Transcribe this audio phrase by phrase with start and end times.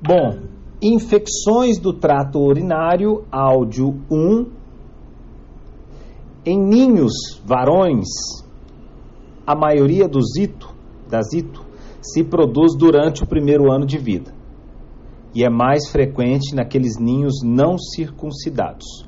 [0.00, 0.40] Bom,
[0.82, 4.46] infecções do trato urinário, áudio 1.
[6.44, 8.06] Em ninhos varões,
[9.46, 10.74] a maioria do zito,
[11.08, 11.64] da zito,
[12.02, 14.36] se produz durante o primeiro ano de vida
[15.34, 19.06] e é mais frequente naqueles ninhos não circuncidados.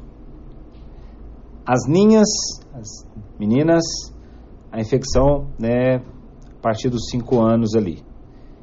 [1.66, 2.28] As ninhas,
[2.74, 3.06] as
[3.38, 3.82] meninas,
[4.70, 8.07] a infecção né, a partir dos 5 anos ali.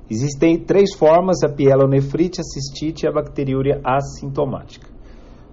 [0.10, 4.88] Existem três formas, a pielonefrite, a cistite e a bacteriúria assintomática.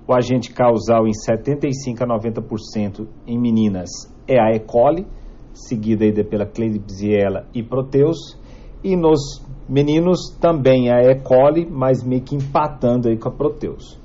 [0.07, 3.89] O agente causal em 75 a 90% em meninas
[4.29, 4.61] é a E.
[4.61, 5.07] coli,
[5.55, 8.39] seguida aí pela Klebsiella e Proteus,
[8.85, 11.15] e nos meninos também a E.
[11.21, 13.99] coli, mas meio que empatando aí com a Proteus.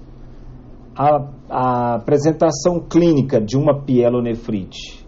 [0.95, 5.05] A, a apresentação clínica de uma pielonefrite: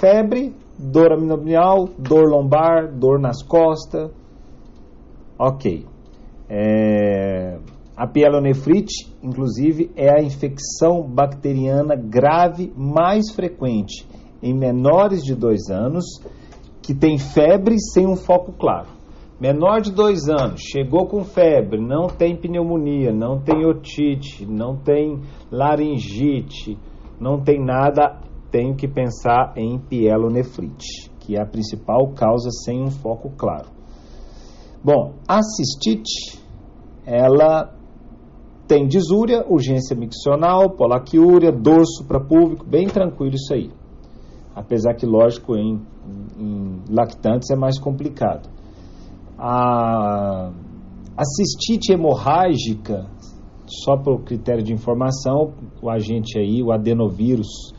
[0.00, 4.10] febre, dor abdominal, dor lombar, dor nas costas.
[5.42, 5.86] Ok.
[6.50, 7.56] É,
[7.96, 14.06] a pielonefrite, inclusive, é a infecção bacteriana grave mais frequente
[14.42, 16.04] em menores de dois anos
[16.82, 18.88] que tem febre sem um foco claro.
[19.40, 25.22] Menor de dois anos, chegou com febre, não tem pneumonia, não tem otite, não tem
[25.50, 26.76] laringite,
[27.18, 28.20] não tem nada,
[28.50, 33.79] tenho que pensar em pielonefrite, que é a principal causa sem um foco claro.
[34.82, 36.40] Bom, a cistite,
[37.04, 37.70] ela
[38.66, 43.70] tem disúria, urgência miccional, polaquiúria, dor suprapúbico, bem tranquilo isso aí.
[44.54, 45.82] Apesar que, lógico, em,
[46.38, 48.48] em lactantes é mais complicado.
[49.36, 50.50] A,
[51.14, 53.06] a cistite hemorrágica,
[53.66, 57.74] só por critério de informação, o agente aí, o adenovírus,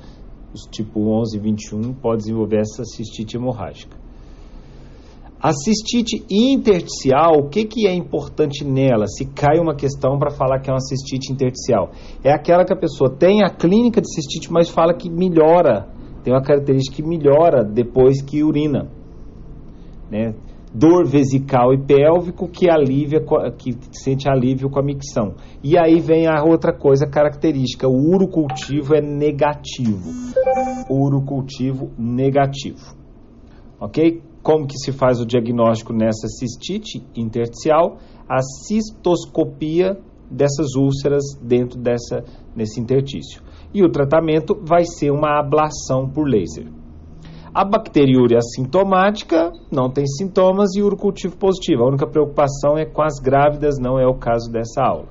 [0.53, 4.00] os tipo 11 e 21, pode desenvolver essa cistite hemorrágica.
[5.41, 9.07] A cistite intersticial, o que, que é importante nela?
[9.07, 11.89] Se cai uma questão para falar que é uma cistite intersticial.
[12.23, 15.87] É aquela que a pessoa tem a clínica de cistite, mas fala que melhora,
[16.23, 18.87] tem uma característica que melhora depois que urina.
[20.11, 20.35] Né?
[20.73, 23.19] dor vesical e pélvico que alivia,
[23.57, 25.35] que sente alívio com a micção.
[25.61, 30.09] E aí vem a outra coisa característica, o urocultivo é negativo.
[30.89, 32.95] Urocultivo negativo.
[33.79, 34.21] Ok?
[34.43, 37.97] Como que se faz o diagnóstico nessa cistite intersticial?
[38.27, 39.97] A cistoscopia
[40.29, 42.23] dessas úlceras dentro dessa,
[42.55, 43.41] nesse intertício.
[43.73, 46.67] E o tratamento vai ser uma ablação por laser.
[47.53, 51.83] A bacteriúria assintomática não tem sintomas e urocultivo positivo.
[51.83, 55.07] A única preocupação é com as grávidas, não é o caso dessa aula.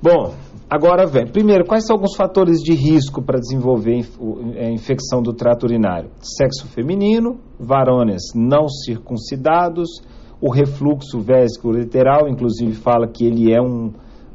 [0.00, 0.34] Bom,
[0.68, 1.26] agora vem.
[1.26, 4.04] Primeiro, quais são alguns fatores de risco para desenvolver
[4.58, 6.10] a infecção do trato urinário?
[6.20, 9.88] Sexo feminino, varones não circuncidados,
[10.40, 13.92] o refluxo vésico ureteral, inclusive fala que ele é um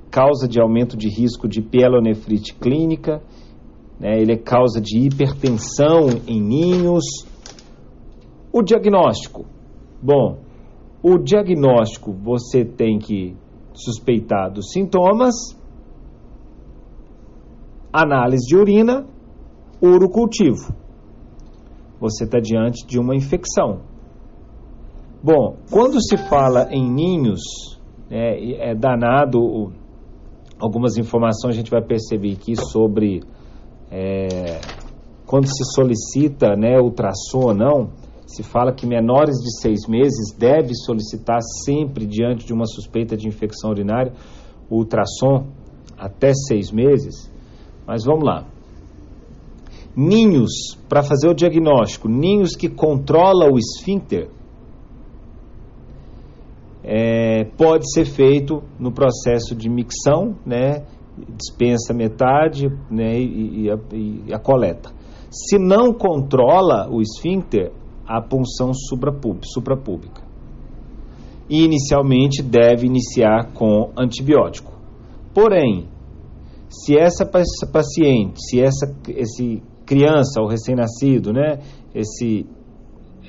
[0.10, 3.22] causa de aumento de risco de pielonefrite clínica
[4.02, 7.04] né, ele é causa de hipertensão em ninhos.
[8.52, 9.46] O diagnóstico.
[10.02, 10.40] Bom,
[11.04, 13.36] o diagnóstico você tem que
[13.76, 15.36] suspeitar dos sintomas,
[17.92, 19.06] análise de urina,
[19.82, 20.74] urocultivo.
[22.00, 23.82] Você está diante de uma infecção.
[25.24, 27.42] Bom, quando se fala em ninhos,
[28.10, 29.72] é, é danado
[30.60, 33.22] algumas informações a gente vai perceber aqui sobre
[33.92, 34.62] é,
[35.26, 37.90] quando se solicita né, ultrassom ou não,
[38.26, 43.28] se fala que menores de seis meses deve solicitar sempre diante de uma suspeita de
[43.28, 44.14] infecção urinária
[44.70, 45.48] o ultrassom
[45.98, 47.30] até seis meses.
[47.86, 48.46] Mas vamos lá.
[49.96, 54.30] Ninhos, para fazer o diagnóstico, ninhos que controla o esfíncter,
[56.84, 60.84] é, pode ser feito no processo de micção, né,
[61.38, 64.92] dispensa metade né, e, e, a, e, a, coleta.
[65.30, 67.72] Se não controla o esfíncter,
[68.08, 70.22] a punção suprapúbica.
[71.50, 74.72] E inicialmente deve iniciar com antibiótico.
[75.34, 75.88] Porém,
[76.72, 81.60] se essa paciente, se essa esse criança ou recém-nascido, né,
[81.94, 82.46] esse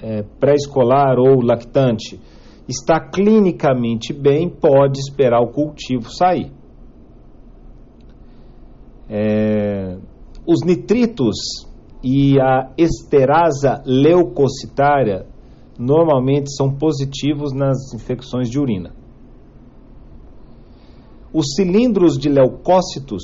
[0.00, 2.20] é, pré-escolar ou lactante,
[2.68, 6.52] está clinicamente bem, pode esperar o cultivo sair.
[9.10, 9.98] É,
[10.46, 11.36] os nitritos
[12.02, 15.26] e a esterasa leucocitária
[15.76, 19.01] normalmente são positivos nas infecções de urina.
[21.34, 23.22] Os cilindros de leucócitos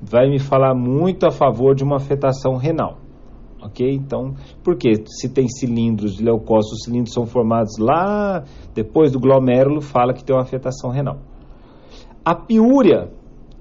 [0.00, 2.98] vai me falar muito a favor de uma afetação renal.
[3.62, 3.86] Ok?
[3.92, 5.04] Então, por quê?
[5.06, 8.44] Se tem cilindros de leucócitos, os cilindros são formados lá
[8.74, 11.18] depois do glomérulo, fala que tem uma afetação renal.
[12.24, 13.10] A piúria,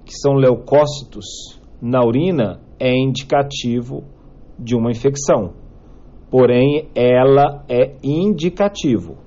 [0.05, 4.03] que são leucócitos na urina, é indicativo
[4.57, 5.53] de uma infecção.
[6.29, 9.17] Porém, ela é indicativo,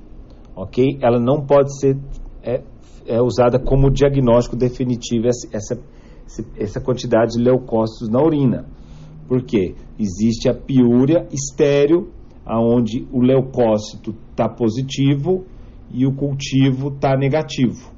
[0.55, 0.99] ok?
[1.03, 1.99] Ela não pode ser
[2.43, 2.62] é,
[3.06, 5.78] é usada como diagnóstico definitivo essa,
[6.56, 8.66] essa quantidade de leucócitos na urina.
[9.28, 9.75] Por quê?
[9.99, 12.10] Existe a piúria estéreo,
[12.44, 15.44] aonde o leucócito está positivo
[15.90, 17.93] e o cultivo está negativo.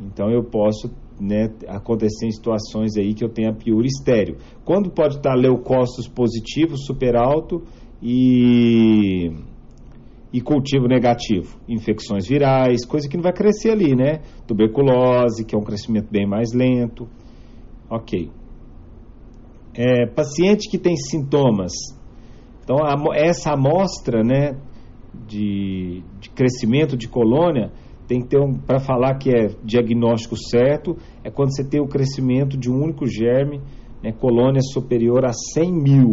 [0.00, 0.90] Então eu posso
[1.20, 4.36] né, acontecer em situações aí que eu tenho a piúria estéreo.
[4.64, 7.62] Quando pode estar tá leucócitos positivos, super alto
[8.02, 9.32] e
[10.32, 14.20] e cultivo negativo, infecções virais, coisa que não vai crescer ali, né?
[14.46, 17.08] Tuberculose, que é um crescimento bem mais lento.
[17.88, 18.30] Ok.
[19.74, 21.72] É, paciente que tem sintomas.
[22.62, 24.58] Então, a, essa amostra, né,
[25.26, 27.72] de, de crescimento de colônia,
[28.06, 31.88] tem que ter um, para falar que é diagnóstico certo, é quando você tem o
[31.88, 33.60] crescimento de um único germe,
[34.02, 36.12] né, colônia superior a 100 mil.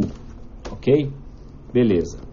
[0.72, 1.10] Ok?
[1.74, 2.25] Beleza.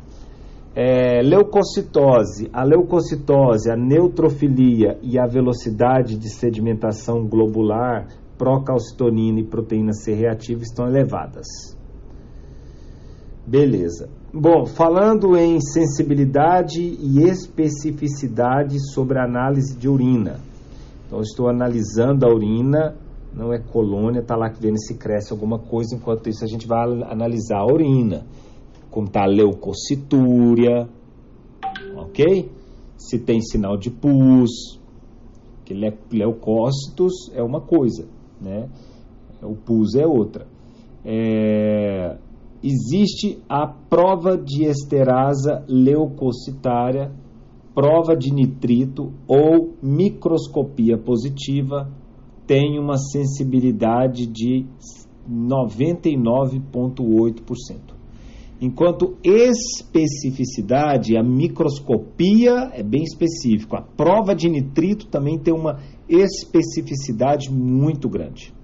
[0.74, 8.08] É, leucocitose, a leucocitose, a neutrofilia e a velocidade de sedimentação globular,
[8.38, 11.46] procalcitonina e proteína C reativa estão elevadas.
[13.46, 14.08] Beleza.
[14.32, 20.40] Bom, falando em sensibilidade e especificidade sobre a análise de urina.
[21.06, 22.96] Então, estou analisando a urina,
[23.34, 26.66] não é colônia, está lá que vendo se cresce alguma coisa, enquanto isso a gente
[26.66, 28.24] vai analisar a urina
[28.92, 30.88] como está a leucocitúria,
[31.96, 32.48] ok?
[32.96, 34.78] Se tem sinal de pus,
[35.64, 35.74] que
[36.12, 38.06] leucócitos é uma coisa,
[38.40, 38.68] né?
[39.42, 40.46] O pus é outra.
[41.04, 42.16] É,
[42.62, 47.10] existe a prova de esterasa leucocitária,
[47.74, 51.90] prova de nitrito ou microscopia positiva
[52.46, 54.64] tem uma sensibilidade de
[55.28, 57.91] 99,8%.
[58.62, 63.74] Enquanto especificidade, a microscopia é bem específico.
[63.74, 68.54] A prova de nitrito também tem uma especificidade muito grande.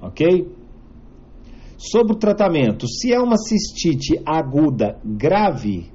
[0.00, 0.48] Ok?
[1.76, 5.92] Sobre o tratamento, se é uma cistite aguda grave,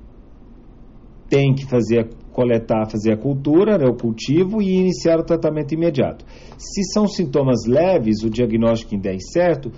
[1.28, 6.24] tem que fazer coletar, fazer a cultura, né, o cultivo e iniciar o tratamento imediato.
[6.58, 9.72] Se são sintomas leves, o diagnóstico ainda é incerto,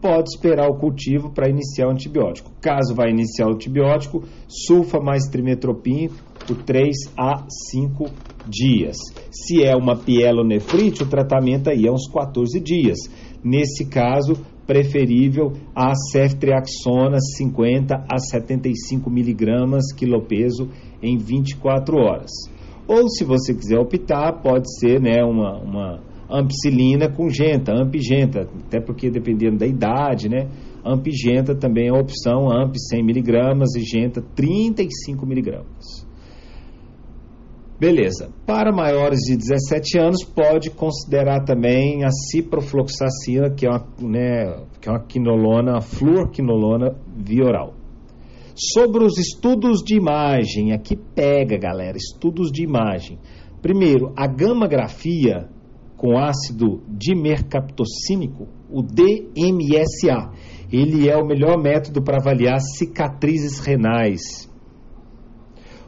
[0.00, 2.50] pode esperar o cultivo para iniciar o antibiótico.
[2.60, 6.08] Caso vá iniciar o antibiótico, sulfa mais trimetropin
[6.46, 8.06] por 3 a 5
[8.48, 8.96] dias.
[9.30, 12.98] Se é uma pielonefrite, o tratamento aí é uns 14 dias.
[13.44, 14.34] Nesse caso,
[14.66, 20.68] preferível a ceftriaxona 50 a 75 miligramas quilopeso
[21.02, 22.30] em 24 horas.
[22.86, 28.80] Ou se você quiser optar, pode ser né, uma, uma ampicilina com genta, ampigenta, até
[28.80, 30.48] porque dependendo da idade, né?
[30.84, 35.64] Ampigenta também é uma opção, amp 100mg e genta 35mg.
[37.80, 38.30] Beleza.
[38.44, 44.88] Para maiores de 17 anos, pode considerar também a ciprofloxacina, que é uma, né, que
[44.88, 47.74] é uma quinolona, fluorquinolona via oral.
[48.56, 53.16] Sobre os estudos de imagem, aqui pega, galera, estudos de imagem.
[53.62, 55.48] Primeiro, a gammagrafia
[55.98, 60.30] com ácido dimercaptocínico, o DMSA.
[60.72, 64.48] Ele é o melhor método para avaliar cicatrizes renais.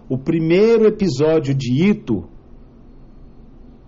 [0.08, 2.28] O primeiro episódio de ITO,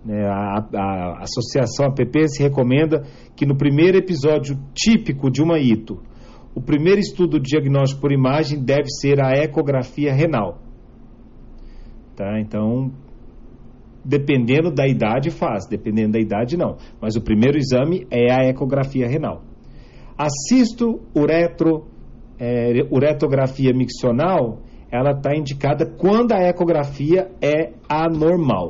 [0.05, 3.03] né, a, a, a Associação APP se recomenda
[3.35, 6.01] que no primeiro episódio típico de uma ITO,
[6.55, 10.61] o primeiro estudo de diagnóstico por imagem deve ser a ecografia renal.
[12.15, 12.39] Tá?
[12.39, 12.93] Então,
[14.03, 15.65] Dependendo da idade, faz.
[15.67, 16.77] Dependendo da idade, não.
[17.01, 19.41] Mas o primeiro exame é a ecografia renal.
[20.17, 21.85] Assisto uretro,
[22.39, 24.59] é, uretografia miccional,
[24.91, 28.69] ela está indicada quando a ecografia é anormal.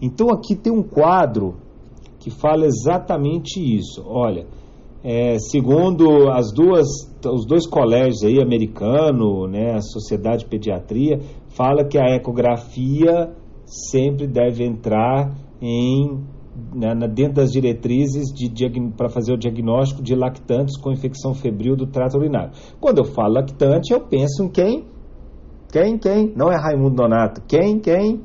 [0.00, 1.56] Então aqui tem um quadro
[2.20, 4.04] que fala exatamente isso.
[4.06, 4.46] Olha,
[5.02, 6.86] é, segundo as duas,
[7.26, 11.18] os dois colégios aí, americano, né, a Sociedade de Pediatria,
[11.48, 13.32] fala que a ecografia
[13.72, 16.20] sempre deve entrar em
[16.74, 18.28] né, dentro das diretrizes
[18.96, 22.52] para fazer o diagnóstico de lactantes com infecção febril do trato urinário.
[22.78, 24.84] Quando eu falo lactante, eu penso em quem?
[25.72, 25.96] Quem?
[25.98, 26.32] Quem?
[26.36, 27.40] Não é Raimundo Donato.
[27.48, 27.78] Quem?
[27.80, 28.20] Quem?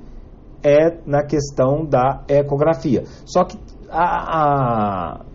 [0.62, 3.04] É na questão da ecografia.
[3.26, 3.58] Só que
[3.90, 5.26] a, a,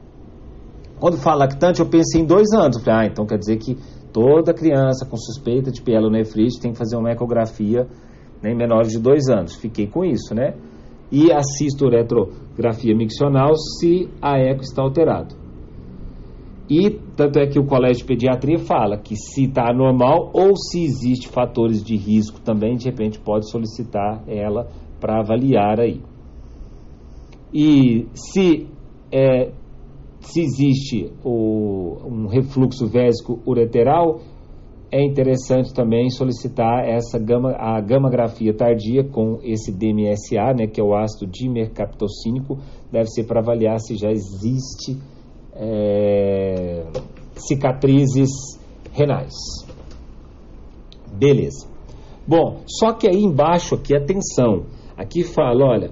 [1.00, 2.86] quando falo lactante, eu penso em dois anos.
[2.86, 3.78] Ah, então quer dizer que
[4.12, 7.88] toda criança com suspeita de pielonefrite tem que fazer uma ecografia
[8.42, 9.54] né, menores de dois anos.
[9.54, 10.54] Fiquei com isso, né?
[11.10, 15.34] E assisto retrografia miccional se a eco está alterado.
[16.70, 20.82] E tanto é que o Colégio de Pediatria fala que se está anormal ou se
[20.82, 24.68] existe fatores de risco também, de repente pode solicitar ela
[24.98, 26.00] para avaliar aí.
[27.52, 28.66] E se,
[29.12, 29.52] é,
[30.20, 34.20] se existe o, um refluxo vésico ureteral,
[34.92, 40.84] é interessante também solicitar essa gama, a gamografia tardia com esse DMSA, né, que é
[40.84, 42.58] o ácido dimercaptocínico,
[42.92, 45.00] deve ser para avaliar se já existe
[45.54, 46.84] é,
[47.34, 48.28] cicatrizes
[48.92, 49.34] renais.
[51.10, 51.66] Beleza.
[52.28, 55.90] Bom, só que aí embaixo aqui, atenção, aqui fala, olha,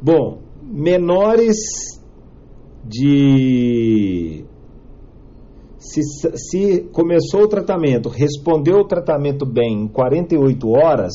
[0.00, 1.58] bom, menores
[2.82, 4.46] de
[5.92, 11.12] se, se, começou o tratamento, respondeu o tratamento bem em 48 horas,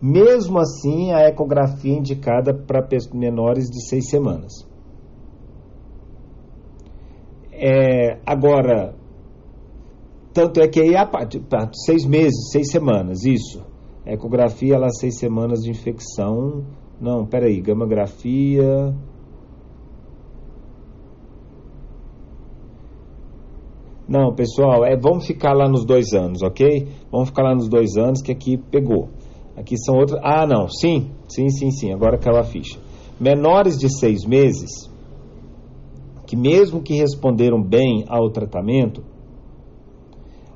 [0.00, 4.52] mesmo assim, a ecografia é indicada para menores de seis semanas.
[7.52, 8.94] É, agora,
[10.34, 11.42] tanto é que aí a parte,
[11.84, 13.64] seis meses, seis semanas, isso.
[14.04, 16.64] ecografia, ela seis semanas de infecção.
[17.00, 18.94] Não, peraí, gamografia.
[24.08, 26.88] Não, pessoal, é, vamos ficar lá nos dois anos, ok?
[27.10, 29.08] Vamos ficar lá nos dois anos que aqui pegou.
[29.56, 30.20] Aqui são outras.
[30.22, 30.68] Ah, não.
[30.68, 31.92] Sim, sim, sim, sim.
[31.92, 32.78] Agora caiu a ficha.
[33.18, 34.70] Menores de seis meses,
[36.26, 39.02] que mesmo que responderam bem ao tratamento,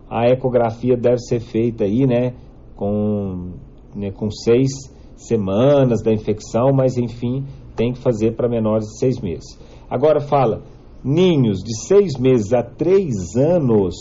[0.08, 2.34] a ecografia deve ser feita aí, né,
[2.76, 3.52] com,
[3.94, 4.68] né, com seis
[5.16, 7.44] semanas da infecção, mas enfim,
[7.76, 9.58] tem que fazer para menores de seis meses.
[9.88, 10.62] Agora fala,
[11.02, 13.94] ninhos de seis meses a três anos,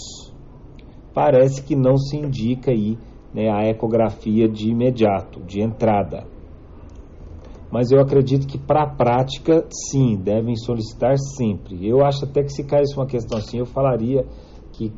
[1.14, 2.98] parece que não se indica aí
[3.34, 6.26] né, a ecografia de imediato, de entrada.
[7.72, 11.88] Mas eu acredito que para a prática, sim, devem solicitar sempre.
[11.88, 14.26] Eu acho até que se caísse uma questão assim, eu falaria
[14.74, 14.92] que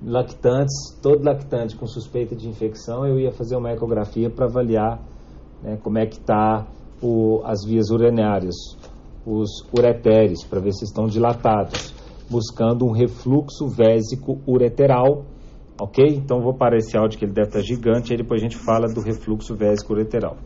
[0.00, 5.00] lactantes, todo lactante com suspeita de infecção, eu ia fazer uma ecografia para avaliar
[5.62, 6.66] né, como é que está
[7.44, 8.54] as vias urinárias,
[9.26, 11.94] os ureteres, para ver se estão dilatados,
[12.30, 15.24] buscando um refluxo vésico ureteral
[15.80, 16.04] Ok?
[16.06, 18.86] Então vou parar esse áudio que ele deve estar gigante, aí depois a gente fala
[18.86, 20.36] do refluxo vésico ureteral.